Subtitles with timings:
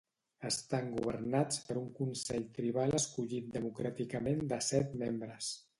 [0.49, 5.57] Estan governats per un consell tribal escollit democràticament de set membres.